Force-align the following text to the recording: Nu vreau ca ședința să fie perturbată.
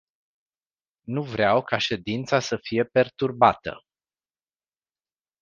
Nu 1.03 1.23
vreau 1.23 1.63
ca 1.63 1.77
ședința 1.77 2.39
să 2.39 2.57
fie 2.61 2.83
perturbată. 2.83 3.83